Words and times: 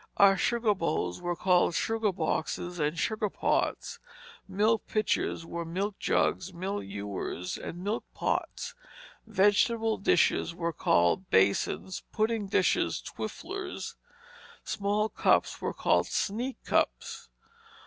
Our 0.17 0.35
sugar 0.35 0.73
bowls 0.73 1.21
were 1.21 1.35
called 1.35 1.75
sugar 1.75 2.11
boxes 2.11 2.79
and 2.79 2.97
sugar 2.97 3.29
pots; 3.29 3.99
milk 4.47 4.87
pitchers 4.87 5.45
were 5.45 5.63
milk 5.63 5.99
jugs, 5.99 6.51
milk 6.55 6.85
ewers, 6.85 7.55
and 7.55 7.83
milk 7.83 8.03
pots. 8.15 8.73
Vegetable 9.27 9.97
dishes 9.99 10.55
were 10.55 10.73
called 10.73 11.29
basins, 11.29 12.01
pudding 12.11 12.47
dishes 12.47 12.99
twifflers, 12.99 13.93
small 14.63 15.07
cups 15.07 15.61
were 15.61 15.71
called 15.71 16.07
sneak 16.07 16.57
cups. 16.65 17.29